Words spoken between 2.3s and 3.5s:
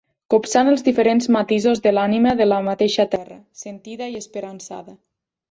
de la mateixa terra,